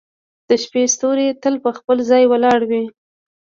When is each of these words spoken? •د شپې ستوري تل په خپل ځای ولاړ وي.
•د 0.47 0.49
شپې 0.63 0.83
ستوري 0.93 1.27
تل 1.43 1.55
په 1.65 1.71
خپل 1.77 1.97
ځای 2.09 2.23
ولاړ 2.27 2.59
وي. 2.69 2.83